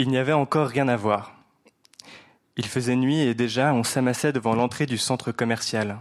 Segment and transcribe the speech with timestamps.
[0.00, 1.34] Il n'y avait encore rien à voir.
[2.56, 5.98] Il faisait nuit et déjà on s'amassait devant l'entrée du centre commercial.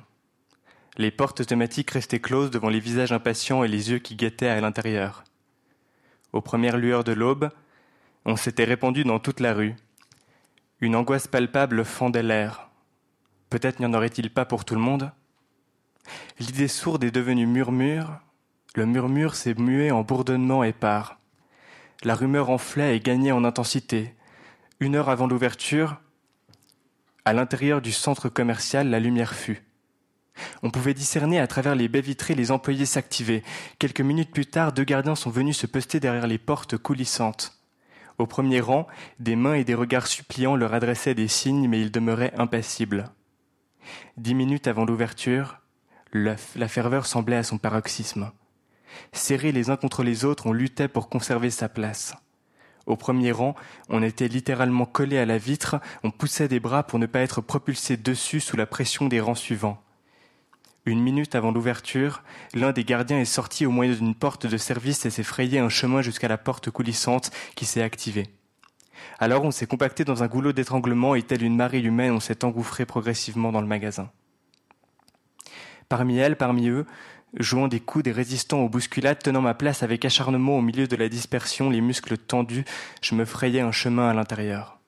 [0.95, 4.61] Les portes automatiques restaient closes devant les visages impatients et les yeux qui guettaient à
[4.61, 5.25] l'intérieur.
[6.31, 7.49] Aux premières lueurs de l'aube,
[8.23, 9.75] on s'était répandu dans toute la rue.
[10.79, 12.69] Une angoisse palpable fendait l'air.
[13.49, 15.11] Peut-être n'y en aurait-il pas pour tout le monde?
[16.39, 18.21] L'idée sourde est devenue murmure,
[18.75, 21.18] le murmure s'est mué en bourdonnement épars.
[22.03, 24.15] La rumeur enflait et gagnait en intensité.
[24.79, 25.99] Une heure avant l'ouverture,
[27.25, 29.63] à l'intérieur du centre commercial, la lumière fut.
[30.63, 33.43] On pouvait discerner à travers les baies vitrées les employés s'activer.
[33.77, 37.59] Quelques minutes plus tard, deux gardiens sont venus se poster derrière les portes coulissantes.
[38.17, 38.87] Au premier rang,
[39.19, 43.11] des mains et des regards suppliants leur adressaient des signes, mais ils demeuraient impassibles.
[44.17, 45.59] Dix minutes avant l'ouverture,
[46.11, 48.31] la, ferveur semblait à son paroxysme.
[49.11, 52.13] Serrés les uns contre les autres, on luttait pour conserver sa place.
[52.85, 53.55] Au premier rang,
[53.89, 57.41] on était littéralement collé à la vitre, on poussait des bras pour ne pas être
[57.41, 59.81] propulsé dessus sous la pression des rangs suivants.
[60.85, 62.23] Une minute avant l'ouverture,
[62.55, 65.69] l'un des gardiens est sorti au moyen d'une porte de service et s'est frayé un
[65.69, 68.27] chemin jusqu'à la porte coulissante qui s'est activée.
[69.19, 72.43] Alors on s'est compacté dans un goulot d'étranglement et telle une marée humaine on s'est
[72.43, 74.09] engouffré progressivement dans le magasin.
[75.89, 76.85] Parmi elles, parmi eux,
[77.37, 80.95] jouant des coups des résistants aux bousculades, tenant ma place avec acharnement au milieu de
[80.95, 82.65] la dispersion, les muscles tendus,
[83.01, 84.79] je me frayais un chemin à l'intérieur.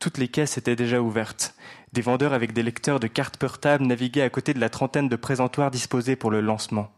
[0.00, 1.54] Toutes les caisses étaient déjà ouvertes.
[1.92, 5.16] Des vendeurs avec des lecteurs de cartes portables naviguaient à côté de la trentaine de
[5.16, 6.90] présentoirs disposés pour le lancement.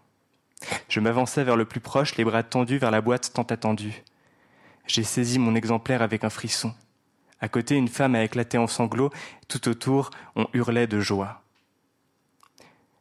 [0.89, 4.03] Je m'avançais vers le plus proche, les bras tendus vers la boîte tant attendue.
[4.87, 6.73] J'ai saisi mon exemplaire avec un frisson.
[7.41, 9.11] À côté, une femme a éclaté en sanglots,
[9.49, 11.43] tout autour, on hurlait de joie.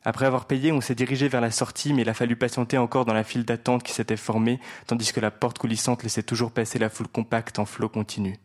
[0.08, 3.06] Après avoir payé, on s'est dirigé vers la sortie, mais il a fallu patienter encore
[3.06, 6.78] dans la file d'attente qui s'était formée, tandis que la porte coulissante laissait toujours passer
[6.78, 8.38] la foule compacte en flot continu.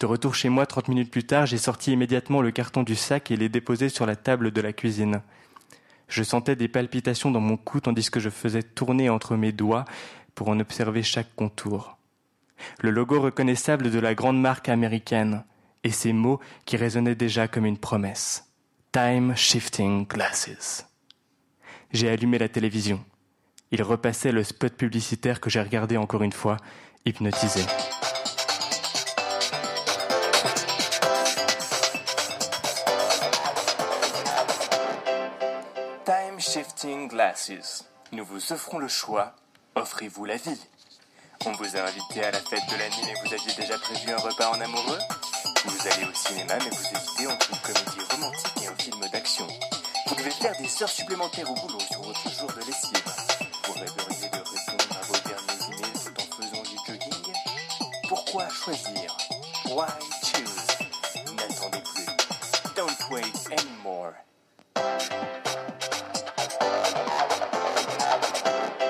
[0.00, 3.30] De retour chez moi, trente minutes plus tard, j'ai sorti immédiatement le carton du sac
[3.30, 5.22] et l'ai déposé sur la table de la cuisine.
[6.08, 9.84] Je sentais des palpitations dans mon cou tandis que je faisais tourner entre mes doigts
[10.34, 11.96] pour en observer chaque contour.
[12.80, 15.44] Le logo reconnaissable de la grande marque américaine
[15.84, 18.51] et ces mots qui résonnaient déjà comme une promesse.
[18.92, 20.84] Time Shifting Glasses.
[21.92, 23.02] J'ai allumé la télévision.
[23.70, 26.58] Il repassait le spot publicitaire que j'ai regardé encore une fois,
[27.06, 27.62] hypnotisé.
[36.04, 37.88] Time Shifting Glasses.
[38.12, 39.34] Nous vous offrons le choix.
[39.74, 40.60] Offrez-vous la vie.
[41.46, 44.18] On vous a invité à la fête de l'année mais vous aviez déjà prévu un
[44.18, 44.98] repas en amoureux?
[45.64, 48.51] Vous allez au cinéma mais vous hésitez entre une comédie romantique
[50.42, 53.04] faire des heures supplémentaires au boulot sur votre jour de lessive.
[53.64, 57.32] Vous rêveriez de répondre à vos derniers emails tout en faisant du jogging?
[58.08, 59.16] Pourquoi choisir
[59.66, 59.86] Why
[60.24, 62.74] choose N'attendez plus.
[62.74, 64.14] Don't wait anymore.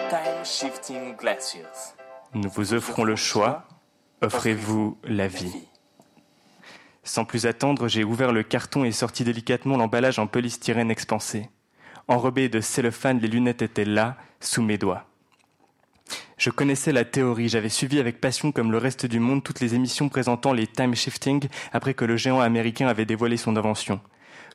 [0.08, 1.94] Time Shifting Glasses.
[2.32, 3.64] Nous vous offrons le choix.
[4.22, 5.68] Offrez-vous la vie.
[7.12, 11.50] Sans plus attendre, j'ai ouvert le carton et sorti délicatement l'emballage en polystyrène expansé.
[12.08, 15.04] Enrobé de cellophane, les lunettes étaient là, sous mes doigts.
[16.38, 19.74] Je connaissais la théorie, j'avais suivi avec passion comme le reste du monde toutes les
[19.74, 24.00] émissions présentant les time shifting après que le géant américain avait dévoilé son invention.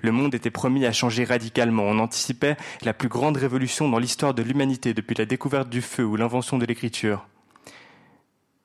[0.01, 1.83] Le monde était promis à changer radicalement.
[1.83, 6.05] On anticipait la plus grande révolution dans l'histoire de l'humanité depuis la découverte du feu
[6.05, 7.27] ou l'invention de l'écriture.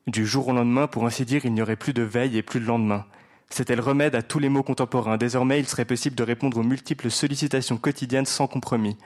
[0.06, 2.58] Du jour au lendemain, pour ainsi dire, il n'y aurait plus de veille et plus
[2.58, 3.04] de lendemain.
[3.52, 5.18] C'était le remède à tous les maux contemporains.
[5.18, 8.96] Désormais, il serait possible de répondre aux multiples sollicitations quotidiennes sans compromis.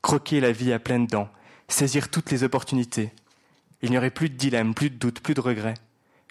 [0.00, 1.28] Croquer la vie à pleines dents.
[1.68, 3.10] Saisir toutes les opportunités.
[3.82, 5.74] Il n'y aurait plus de dilemme, plus de doute, plus de regrets.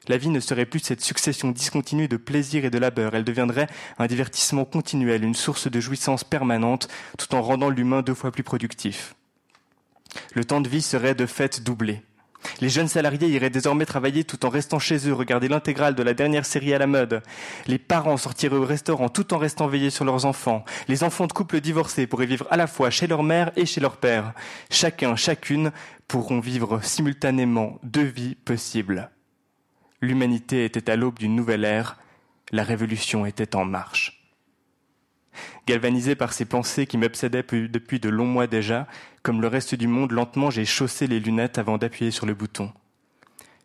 [0.08, 3.13] La vie ne serait plus cette succession discontinue de plaisir et de labeur.
[3.13, 3.68] Elle deviendrait
[4.00, 6.88] un divertissement continuel, une source de jouissance permanente,
[7.19, 9.13] tout en rendant l'humain deux fois plus productif.
[10.34, 12.02] Le temps de vie serait de fait doublé.
[12.61, 16.14] Les jeunes salariés iraient désormais travailler tout en restant chez eux, regarder l'intégrale de la
[16.14, 17.22] dernière série à la mode.
[17.67, 20.66] Les parents sortiraient au restaurant tout en restant veillés sur leurs enfants.
[20.87, 23.81] Les enfants de couples divorcés pourraient vivre à la fois chez leur mère et chez
[23.81, 24.34] leur père.
[24.69, 25.72] Chacun, chacune
[26.08, 29.09] pourront vivre simultanément deux vies possibles.
[30.02, 31.97] L'humanité était à l'aube d'une nouvelle ère,
[32.52, 34.09] la révolution était en marche.
[35.69, 38.87] Galvanisé par ces pensées qui m'obsédaient depuis de longs mois déjà,
[39.21, 42.73] comme le reste du monde, lentement j'ai chaussé les lunettes avant d'appuyer sur le bouton.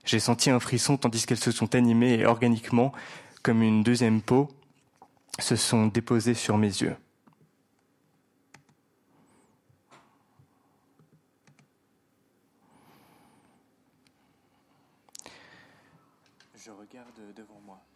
[0.04, 2.92] J'ai senti un frisson tandis qu'elles se sont animées et organiquement,
[3.42, 4.50] comme une deuxième peau,
[5.38, 6.94] se sont déposées sur mes yeux.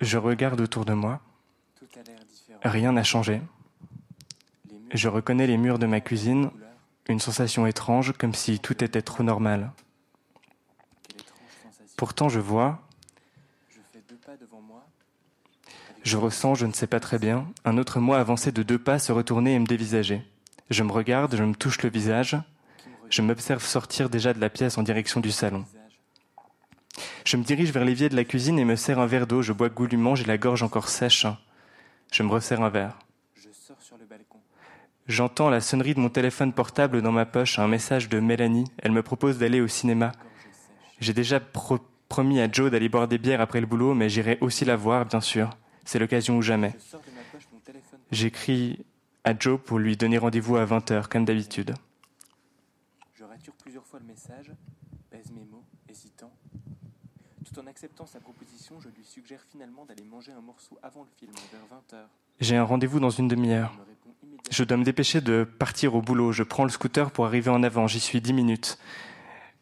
[0.01, 1.21] Je regarde autour de moi.
[2.63, 3.43] Rien n'a changé.
[4.91, 6.51] Je reconnais les murs de ma cuisine,
[7.09, 9.73] une sensation étrange, comme si tout était trop normal.
[11.97, 12.81] Pourtant, je vois,
[16.03, 18.99] je ressens, je ne sais pas très bien, un autre moi avancer de deux pas,
[18.99, 20.23] se retourner et me dévisager.
[20.71, 22.37] Je me regarde, je me touche le visage,
[23.11, 25.65] je m'observe sortir déjà de la pièce en direction du salon.
[27.25, 29.43] Je me dirige vers l'évier de la cuisine et me sers un verre d'eau.
[29.43, 31.27] Je bois goulûment, j'ai la gorge encore sèche.
[32.13, 32.99] Je me resserre un verre.
[35.09, 38.71] J'entends la sonnerie de mon téléphone portable dans ma poche, un message de Mélanie.
[38.77, 40.13] Elle me propose d'aller au cinéma.
[41.01, 44.67] J'ai déjà promis à Joe d'aller boire des bières après le boulot, mais j'irai aussi
[44.67, 45.57] la voir, bien sûr.
[45.87, 46.75] C'est l'occasion ou jamais.
[48.11, 48.85] J'écris
[49.25, 51.75] à Joe pour lui donner rendez-vous à 20h, comme d'habitude.
[53.15, 54.53] Je rature plusieurs fois le message,
[55.09, 56.31] pèse mes mots, hésitant.
[57.47, 61.11] Tout en acceptant sa proposition, je lui suggère finalement d'aller manger un morceau avant le
[61.19, 62.05] film, vers 20h.
[62.41, 63.75] J'ai un rendez-vous dans une demi-heure.
[64.51, 66.31] Je dois me dépêcher de partir au boulot.
[66.31, 67.89] Je prends le scooter pour arriver en avant.
[67.89, 68.79] J'y suis dix minutes.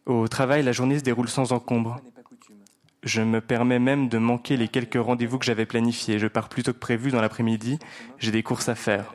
[0.05, 2.01] Au travail, la journée se déroule sans encombre.
[3.03, 6.19] Je me permets même de manquer les quelques rendez-vous que j'avais planifiés.
[6.19, 7.79] Je pars plus tôt que prévu dans l'après-midi.
[8.19, 9.15] J'ai des courses à faire.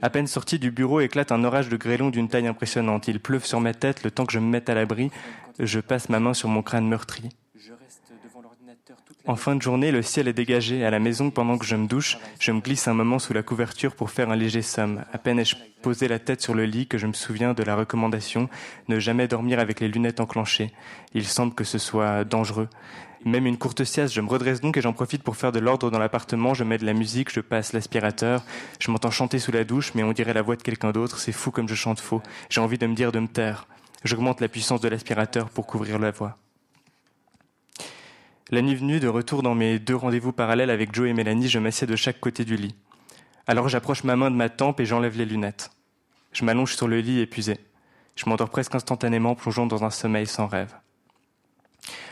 [0.00, 3.08] À peine sorti du bureau, éclate un orage de grêlons d'une taille impressionnante.
[3.08, 5.10] Il pleuve sur ma tête le temps que je me mette à l'abri.
[5.58, 7.30] Je passe ma main sur mon crâne meurtri.
[9.24, 10.84] En fin de journée, le ciel est dégagé.
[10.84, 13.44] À la maison, pendant que je me douche, je me glisse un moment sous la
[13.44, 15.04] couverture pour faire un léger somme.
[15.12, 17.76] À peine ai-je posé la tête sur le lit que je me souviens de la
[17.76, 18.48] recommandation
[18.88, 20.72] ne jamais dormir avec les lunettes enclenchées.
[21.14, 22.68] Il semble que ce soit dangereux.
[23.24, 25.88] Même une courte sieste, je me redresse donc et j'en profite pour faire de l'ordre
[25.88, 26.52] dans l'appartement.
[26.54, 28.44] Je mets de la musique, je passe l'aspirateur.
[28.80, 31.20] Je m'entends chanter sous la douche, mais on dirait la voix de quelqu'un d'autre.
[31.20, 32.22] C'est fou comme je chante faux.
[32.50, 33.68] J'ai envie de me dire de me taire.
[34.02, 36.41] J'augmente la puissance de l'aspirateur pour couvrir la voix.
[38.50, 41.58] La nuit venue, de retour dans mes deux rendez-vous parallèles avec Joe et Mélanie, je
[41.58, 42.74] m'assieds de chaque côté du lit.
[43.46, 45.70] Alors j'approche ma main de ma tempe et j'enlève les lunettes.
[46.32, 47.58] Je m'allonge sur le lit épuisé.
[48.16, 50.74] Je m'endors presque instantanément, plongeant dans un sommeil sans rêve.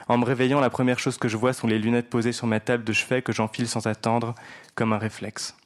[0.09, 2.59] En me réveillant, la première chose que je vois sont les lunettes posées sur ma
[2.59, 4.35] table de chevet que j'enfile sans attendre,
[4.75, 5.57] comme un réflexe.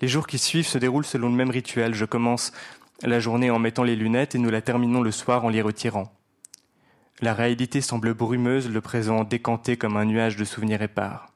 [0.00, 1.94] Les jours qui suivent se déroulent selon le même rituel.
[1.94, 2.52] Je commence
[3.02, 6.12] la journée en mettant les lunettes et nous la terminons le soir en les retirant.
[7.20, 11.32] La réalité semble brumeuse, le présent décanté comme un nuage de souvenirs épars.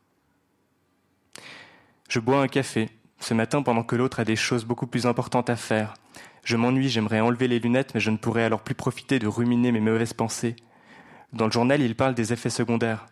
[2.09, 2.89] Je bois un café,
[3.19, 5.95] ce matin pendant que l'autre a des choses beaucoup plus importantes à faire.
[6.45, 9.73] Je m'ennuie, j'aimerais enlever les lunettes, mais je ne pourrais alors plus profiter de ruminer
[9.73, 10.55] mes mauvaises pensées.
[11.33, 13.07] Dans le journal, il parle des effets secondaires.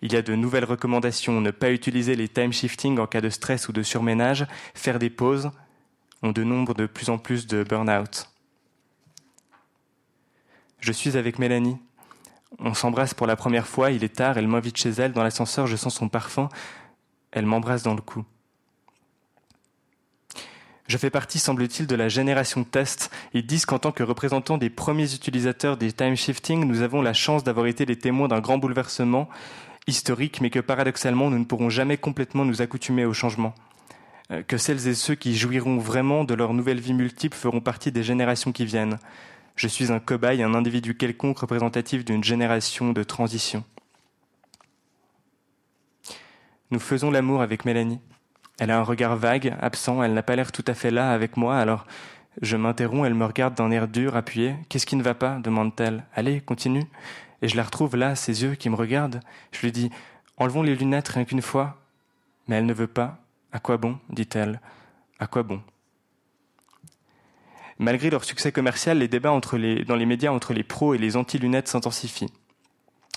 [0.00, 3.30] Il y a de nouvelles recommandations, ne pas utiliser les time shifting en cas de
[3.30, 5.50] stress ou de surménage, faire des pauses,
[6.22, 8.30] on dénombre de plus en plus de burn-out.
[10.78, 11.78] Je suis avec Mélanie,
[12.64, 15.66] on s'embrasse pour la première fois, il est tard, elle m'invite chez elle, dans l'ascenseur,
[15.66, 16.48] je sens son parfum,
[17.30, 18.24] elle m'embrasse dans le cou.
[20.86, 23.10] Je fais partie, semble-t-il, de la génération test.
[23.32, 27.14] Ils disent qu'en tant que représentants des premiers utilisateurs des time shifting, nous avons la
[27.14, 29.28] chance d'avoir été les témoins d'un grand bouleversement
[29.86, 33.54] historique, mais que paradoxalement, nous ne pourrons jamais complètement nous accoutumer au changement.
[34.30, 37.92] Euh, que celles et ceux qui jouiront vraiment de leur nouvelle vie multiple feront partie
[37.92, 38.98] des générations qui viennent.
[39.56, 43.64] Je suis un cobaye, un individu quelconque représentatif d'une génération de transition.
[46.70, 48.00] Nous faisons l'amour avec Mélanie.
[48.58, 51.36] Elle a un regard vague, absent, elle n'a pas l'air tout à fait là avec
[51.36, 51.86] moi, alors
[52.42, 54.56] je m'interromps, elle me regarde d'un air dur, appuyé.
[54.68, 55.38] Qu'est-ce qui ne va pas?
[55.38, 56.04] demande-t-elle.
[56.14, 56.84] Allez, continue.
[57.42, 59.20] Et je la retrouve là, ses yeux qui me regardent.
[59.52, 59.90] Je lui dis
[60.36, 61.76] Enlevons les lunettes rien qu'une fois.
[62.48, 63.18] Mais elle ne veut pas.
[63.52, 63.98] À quoi bon?
[64.10, 64.60] dit-elle.
[65.20, 65.62] À quoi bon?
[67.78, 69.38] Malgré leur succès commercial, les débats
[69.86, 72.32] dans les médias entre les pros et les anti-lunettes s'intensifient.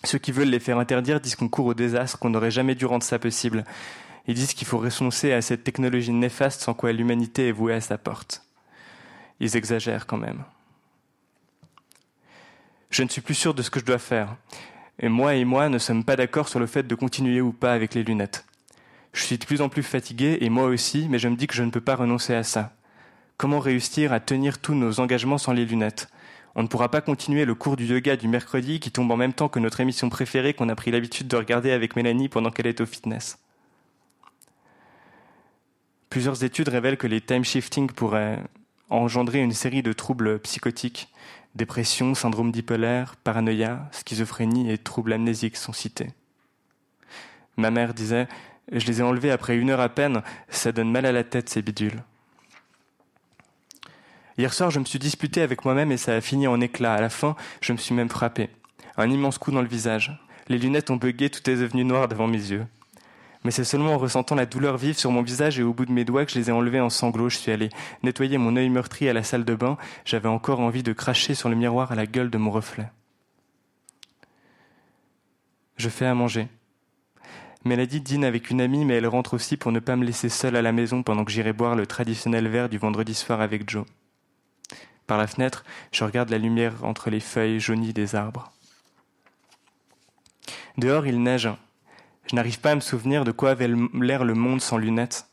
[0.04, 2.86] Ceux qui veulent les faire interdire disent qu'on court au désastre, qu'on n'aurait jamais dû
[2.86, 3.66] rendre ça possible.
[4.28, 7.82] Ils disent qu'il faut renoncer à cette technologie néfaste sans quoi l'humanité est vouée à
[7.82, 8.44] sa porte.
[9.40, 10.44] Ils exagèrent quand même.
[12.90, 14.36] Je ne suis plus sûr de ce que je dois faire.
[15.00, 17.74] Et moi et moi ne sommes pas d'accord sur le fait de continuer ou pas
[17.74, 18.46] avec les lunettes.
[19.14, 21.56] Je suis de plus en plus fatigué, et moi aussi, mais je me dis que
[21.56, 22.77] je ne peux pas renoncer à ça.
[23.38, 26.10] Comment réussir à tenir tous nos engagements sans les lunettes
[26.56, 29.34] On ne pourra pas continuer le cours du yoga du mercredi qui tombe en même
[29.34, 32.66] temps que notre émission préférée qu'on a pris l'habitude de regarder avec Mélanie pendant qu'elle
[32.66, 33.38] est au fitness.
[36.10, 38.42] Plusieurs études révèlent que les time shifting pourraient
[38.90, 41.14] engendrer une série de troubles psychotiques.
[41.54, 46.10] Dépression, syndrome dipolaire, paranoïa, schizophrénie et troubles amnésiques sont cités.
[47.56, 48.28] Ma mère disait
[48.72, 51.50] Je les ai enlevés après une heure à peine, ça donne mal à la tête
[51.50, 52.02] ces bidules.
[54.38, 56.94] Hier soir, je me suis disputé avec moi-même et ça a fini en éclat.
[56.94, 58.50] À la fin, je me suis même frappé.
[58.96, 60.20] Un immense coup dans le visage.
[60.48, 62.68] Les lunettes ont bugué, tout est devenu noir devant mes yeux.
[63.44, 65.92] Mais c'est seulement en ressentant la douleur vive sur mon visage et au bout de
[65.92, 67.30] mes doigts que je les ai enlevés en sanglots.
[67.30, 67.70] Je suis allé
[68.04, 69.76] nettoyer mon œil meurtri à la salle de bain.
[70.06, 72.92] J'avais encore envie de cracher sur le miroir à la gueule de mon reflet.
[75.78, 76.48] Je fais à manger.
[77.66, 80.56] Mélodie dîne avec une amie, mais elle rentre aussi pour ne pas me laisser seule
[80.56, 83.86] à la maison pendant que j'irai boire le traditionnel verre du vendredi soir avec Joe.
[85.08, 88.52] Par la fenêtre, je regarde la lumière entre les feuilles jaunies des arbres.
[90.78, 91.50] Dehors, il neige.
[92.30, 95.28] Je n'arrive pas à me souvenir de quoi avait l'air le monde sans lunettes.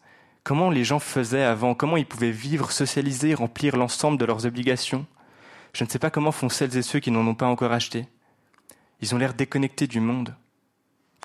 [0.44, 5.06] Comment les gens faisaient avant, comment ils pouvaient vivre, socialiser, remplir l'ensemble de leurs obligations?
[5.72, 8.06] Je ne sais pas comment font celles et ceux qui n'en ont pas encore acheté.
[9.00, 10.36] Ils ont l'air déconnectés du monde,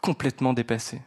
[0.01, 1.01] complètement dépassés.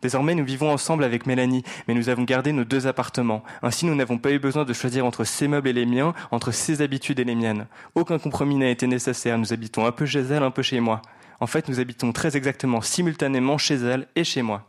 [0.00, 3.42] Désormais, nous vivons ensemble avec Mélanie, mais nous avons gardé nos deux appartements.
[3.62, 6.52] Ainsi, nous n'avons pas eu besoin de choisir entre ses meubles et les miens, entre
[6.52, 7.66] ses habitudes et les miennes.
[7.96, 9.38] Aucun compromis n'a été nécessaire.
[9.38, 11.02] Nous habitons un peu chez elle, un peu chez moi.
[11.40, 14.68] En fait, nous habitons très exactement simultanément chez elle et chez moi.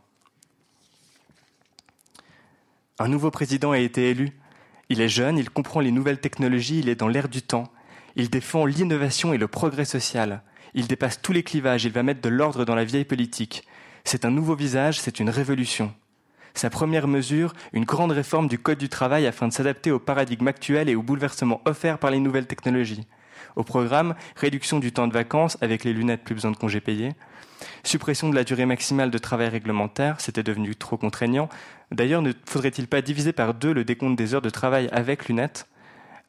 [2.98, 4.32] Un nouveau président a été élu.
[4.88, 7.72] Il est jeune, il comprend les nouvelles technologies, il est dans l'air du temps.
[8.16, 10.42] Il défend l'innovation et le progrès social.
[10.74, 13.64] Il dépasse tous les clivages, il va mettre de l'ordre dans la vieille politique.
[14.04, 15.92] C'est un nouveau visage, c'est une révolution.
[16.54, 20.48] Sa première mesure, une grande réforme du Code du travail afin de s'adapter au paradigme
[20.48, 23.06] actuel et aux bouleversements offerts par les nouvelles technologies.
[23.56, 27.14] Au programme, réduction du temps de vacances avec les lunettes plus besoin de congés payés,
[27.84, 31.48] suppression de la durée maximale de travail réglementaire, c'était devenu trop contraignant.
[31.90, 35.66] D'ailleurs, ne faudrait-il pas diviser par deux le décompte des heures de travail avec lunettes?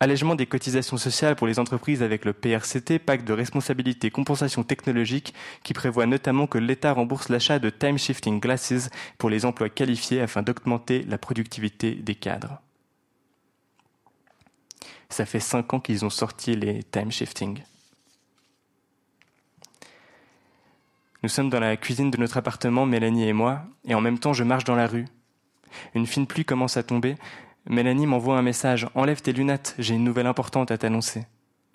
[0.01, 5.35] Allègement des cotisations sociales pour les entreprises avec le PRCT, pacte de responsabilité compensation technologique,
[5.61, 8.89] qui prévoit notamment que l'État rembourse l'achat de time shifting glasses
[9.19, 12.63] pour les emplois qualifiés afin d'augmenter la productivité des cadres.
[15.09, 17.61] Ça fait cinq ans qu'ils ont sorti les time shifting.
[21.21, 24.33] Nous sommes dans la cuisine de notre appartement, Mélanie et moi, et en même temps
[24.33, 25.05] je marche dans la rue.
[25.93, 27.17] Une fine pluie commence à tomber,
[27.69, 28.87] Mélanie m'envoie un message.
[28.95, 31.25] Enlève tes lunettes, j'ai une nouvelle importante à t'annoncer.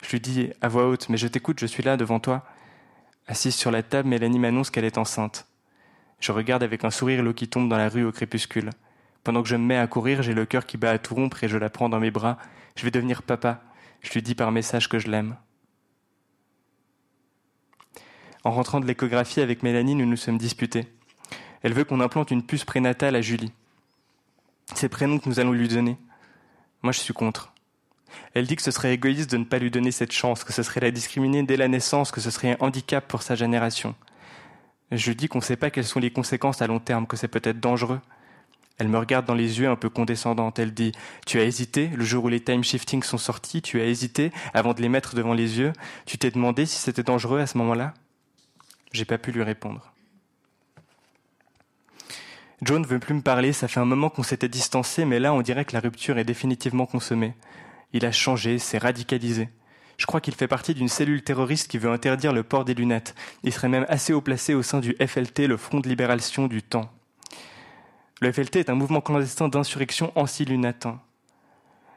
[0.02, 2.44] Je lui dis à voix haute, mais je t'écoute, je suis là devant toi.
[3.28, 5.46] Assise sur la table, Mélanie m'annonce qu'elle est enceinte.
[6.18, 8.70] Je regarde avec un sourire l'eau qui tombe dans la rue au crépuscule.
[9.22, 11.42] Pendant que je me mets à courir, j'ai le cœur qui bat à tout rompre
[11.44, 12.38] et je la prends dans mes bras.
[12.76, 13.62] Je vais devenir papa.
[14.00, 15.36] Je lui dis par message que je l'aime.
[18.44, 20.86] En rentrant de l'échographie avec Mélanie, nous nous sommes disputés.
[21.62, 23.52] Elle veut qu'on implante une puce prénatale à Julie.
[24.74, 25.96] C'est le prénom que nous allons lui donner.
[26.82, 27.52] Moi, je suis contre.
[28.34, 30.62] Elle dit que ce serait égoïste de ne pas lui donner cette chance, que ce
[30.62, 33.94] serait la discriminer dès la naissance, que ce serait un handicap pour sa génération.
[34.92, 37.28] Je dis qu'on ne sait pas quelles sont les conséquences à long terme, que c'est
[37.28, 38.00] peut-être dangereux.
[38.78, 40.58] Elle me regarde dans les yeux un peu condescendante.
[40.58, 40.92] Elle dit
[41.24, 44.74] Tu as hésité le jour où les time shifting sont sortis, tu as hésité avant
[44.74, 45.72] de les mettre devant les yeux.
[46.04, 47.94] Tu t'es demandé si c'était dangereux à ce moment-là?
[48.92, 49.92] J'ai pas pu lui répondre.
[52.62, 55.34] Joe ne veut plus me parler, ça fait un moment qu'on s'était distancé, mais là
[55.34, 57.34] on dirait que la rupture est définitivement consommée.
[57.92, 59.50] Il a changé, s'est radicalisé.
[59.98, 63.14] Je crois qu'il fait partie d'une cellule terroriste qui veut interdire le port des lunettes.
[63.42, 66.62] Il serait même assez haut placé au sein du FLT, le Front de Libération du
[66.62, 66.90] Temps.
[68.20, 70.88] Le FLT est un mouvement clandestin d'insurrection anti-lunettes.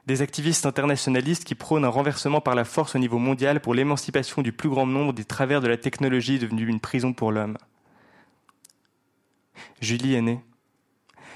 [0.07, 4.41] Des activistes internationalistes qui prônent un renversement par la force au niveau mondial pour l'émancipation
[4.41, 7.57] du plus grand nombre des travers de la technologie devenue une prison pour l'homme.
[9.81, 10.39] Julie est née.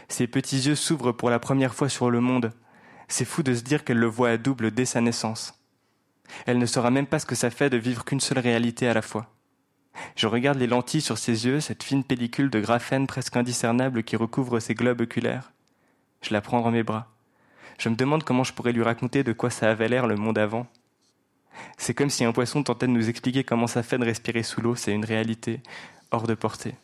[0.07, 2.51] Ses petits yeux s'ouvrent pour la première fois sur le monde.
[3.07, 5.59] C'est fou de se dire qu'elle le voit à double dès sa naissance.
[6.45, 8.93] Elle ne saura même pas ce que ça fait de vivre qu'une seule réalité à
[8.93, 9.29] la fois.
[10.15, 14.15] Je regarde les lentilles sur ses yeux, cette fine pellicule de graphène presque indiscernable qui
[14.15, 15.51] recouvre ses globes oculaires.
[16.21, 17.11] Je la prends dans mes bras.
[17.77, 20.37] Je me demande comment je pourrais lui raconter de quoi ça avait l'air le monde
[20.37, 20.67] avant.
[21.77, 24.61] C'est comme si un poisson tentait de nous expliquer comment ça fait de respirer sous
[24.61, 25.61] l'eau, c'est une réalité
[26.11, 26.75] hors de portée.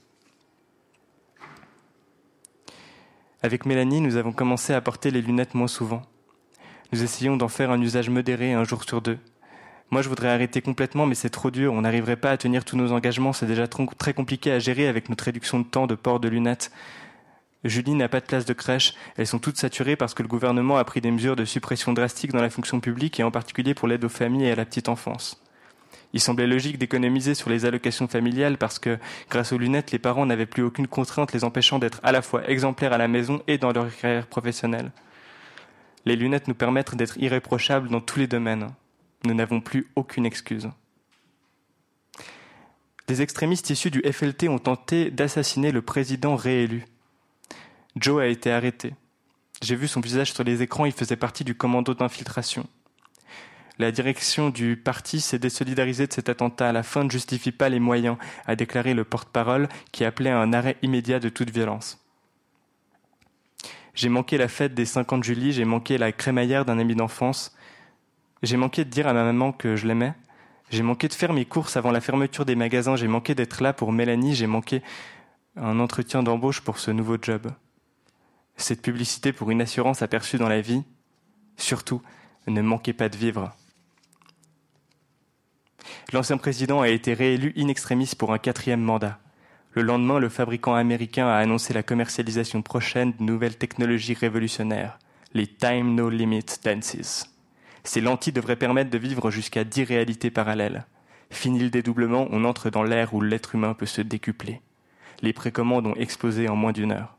[3.41, 6.01] Avec Mélanie, nous avons commencé à porter les lunettes moins souvent.
[6.91, 9.17] Nous essayons d'en faire un usage modéré un jour sur deux.
[9.91, 11.71] Moi, je voudrais arrêter complètement, mais c'est trop dur.
[11.71, 13.31] On n'arriverait pas à tenir tous nos engagements.
[13.31, 16.71] C'est déjà très compliqué à gérer avec notre réduction de temps de port de lunettes.
[17.63, 18.93] Julie n'a pas de place de crèche.
[19.15, 22.33] Elles sont toutes saturées parce que le gouvernement a pris des mesures de suppression drastiques
[22.33, 24.89] dans la fonction publique et en particulier pour l'aide aux familles et à la petite
[24.89, 25.41] enfance.
[26.13, 28.97] Il semblait logique d'économiser sur les allocations familiales parce que,
[29.29, 32.49] grâce aux lunettes, les parents n'avaient plus aucune contrainte les empêchant d'être à la fois
[32.49, 34.91] exemplaires à la maison et dans leur carrière professionnelle.
[36.05, 38.69] Les lunettes nous permettent d'être irréprochables dans tous les domaines.
[39.23, 40.69] Nous n'avons plus aucune excuse.
[43.07, 46.85] Des extrémistes issus du FLT ont tenté d'assassiner le président réélu.
[47.95, 48.93] Joe a été arrêté.
[49.61, 52.67] J'ai vu son visage sur les écrans, il faisait partie du commando d'infiltration.
[53.79, 56.73] La direction du parti s'est désolidarisée de cet attentat.
[56.73, 60.51] La fin ne justifie pas les moyens, a déclaré le porte-parole qui appelait à un
[60.51, 62.05] arrêt immédiat de toute violence.
[63.93, 67.55] J'ai manqué la fête des 50 juillet, j'ai manqué la crémaillère d'un ami d'enfance.
[68.43, 70.13] J'ai manqué de dire à ma maman que je l'aimais.
[70.69, 72.97] J'ai manqué de faire mes courses avant la fermeture des magasins.
[72.97, 74.35] J'ai manqué d'être là pour Mélanie.
[74.35, 74.83] J'ai manqué
[75.55, 77.47] un entretien d'embauche pour ce nouveau job.
[78.57, 80.83] Cette publicité pour une assurance aperçue dans la vie.
[81.55, 82.01] Surtout,
[82.47, 83.53] ne manquez pas de vivre.
[86.11, 89.19] L'ancien président a été réélu in extremis pour un quatrième mandat.
[89.73, 94.97] Le lendemain, le fabricant américain a annoncé la commercialisation prochaine de nouvelles technologies révolutionnaires,
[95.35, 97.29] les Time No Limit Dances.
[97.83, 100.85] Ces lentilles devraient permettre de vivre jusqu'à dix réalités parallèles.
[101.29, 104.61] Fini le dédoublement, on entre dans l'ère où l'être humain peut se décupler.
[105.21, 107.15] Les précommandes ont explosé en moins d'une heure.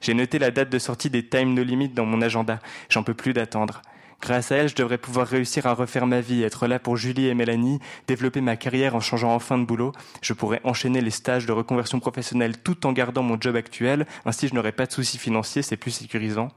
[0.00, 2.60] J'ai noté la date de sortie des Time No Limit dans mon agenda.
[2.88, 3.82] J'en peux plus d'attendre.
[4.20, 7.28] Grâce à elle, je devrais pouvoir réussir à refaire ma vie, être là pour Julie
[7.28, 9.92] et Mélanie, développer ma carrière en changeant enfin de boulot.
[10.22, 14.06] Je pourrais enchaîner les stages de reconversion professionnelle tout en gardant mon job actuel.
[14.26, 16.48] Ainsi, je n'aurais pas de soucis financiers, c'est plus sécurisant.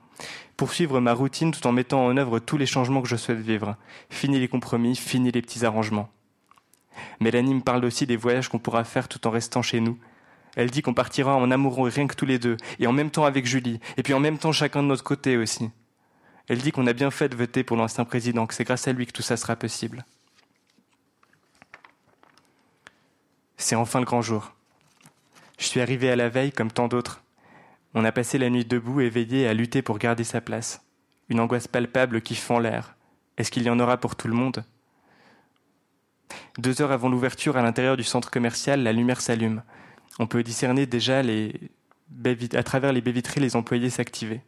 [0.58, 3.76] Poursuivre ma routine tout en mettant en œuvre tous les changements que je souhaite vivre.
[4.10, 6.10] Fini les compromis, fini les petits arrangements.
[7.20, 9.98] Mélanie me parle aussi des voyages qu'on pourra faire tout en restant chez nous.
[10.56, 13.26] Elle dit qu'on partira en amoureux rien que tous les deux, et en même temps
[13.26, 15.70] avec Julie, et puis en même temps chacun de notre côté aussi.
[16.52, 18.92] Elle dit qu'on a bien fait de voter pour l'ancien président, que c'est grâce à
[18.92, 20.04] lui que tout ça sera possible.
[23.56, 24.54] C'est enfin le grand jour.
[25.58, 27.24] Je suis arrivé à la veille comme tant d'autres.
[27.94, 30.82] On a passé la nuit debout, éveillé à lutter pour garder sa place.
[31.30, 32.98] Une angoisse palpable qui fend l'air.
[33.38, 34.66] Est-ce qu'il y en aura pour tout le monde?
[36.58, 39.64] Deux heures avant l'ouverture, à l'intérieur du centre commercial, la lumière s'allume.
[40.20, 41.72] On peut discerner déjà les...
[42.56, 44.42] à travers les baies vitrées les employés s'activer.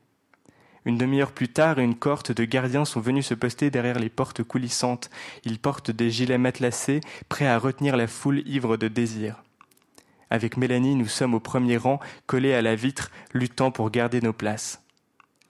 [0.86, 4.44] Une demi-heure plus tard, une cohorte de gardiens sont venus se poster derrière les portes
[4.44, 5.10] coulissantes.
[5.46, 7.00] Ils portent des gilets matelassés,
[7.30, 9.42] prêts à retenir la foule ivre de désir.
[10.30, 14.34] Avec Mélanie, nous sommes au premier rang, collés à la vitre, luttant pour garder nos
[14.34, 14.82] places.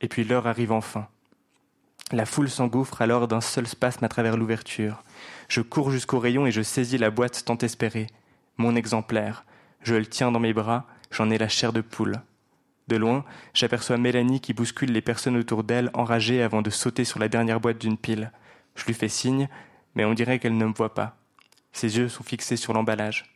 [0.01, 1.07] Et puis l'heure arrive enfin.
[2.11, 5.03] La foule s'engouffre alors d'un seul spasme à travers l'ouverture.
[5.47, 8.07] Je cours jusqu'au rayon et je saisis la boîte tant espérée.
[8.57, 9.45] Mon exemplaire.
[9.81, 12.21] Je le tiens dans mes bras, j'en ai la chair de poule.
[12.93, 13.25] De loin,
[13.55, 17.59] j'aperçois Mélanie qui bouscule les personnes autour d'elle, enragée avant de sauter sur la dernière
[17.59, 18.31] boîte d'une pile.
[18.75, 19.49] Je lui fais signe,
[19.95, 21.17] mais on dirait qu'elle ne me voit pas.
[21.71, 23.35] Ses yeux sont fixés sur l'emballage.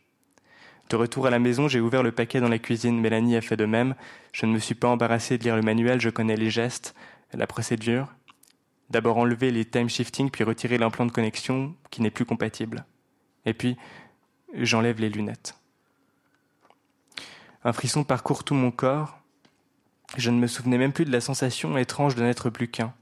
[0.91, 3.02] De retour à la maison, j'ai ouvert le paquet dans la cuisine.
[3.02, 3.96] Mélanie a fait de même.
[4.32, 6.93] Je ne me suis pas embarrassé de lire le manuel, je connais les gestes,
[7.34, 8.13] la procédure.
[8.91, 12.86] D'abord enlever les time shifting, puis retirer l'implant de connexion qui n'est plus compatible.
[13.48, 13.76] Et puis,
[14.54, 15.56] j'enlève les lunettes.
[17.63, 19.16] Un frisson parcourt tout mon corps,
[20.15, 22.93] je ne me souvenais même plus de la sensation étrange de n'être plus qu'un.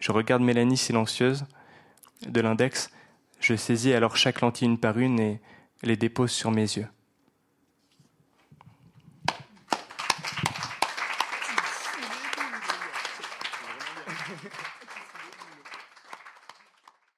[0.00, 1.44] Je regarde Mélanie silencieuse.
[2.26, 2.90] De l'index,
[3.40, 5.40] je saisis alors chaque lentille une par une et
[5.82, 6.88] les dépose sur mes yeux.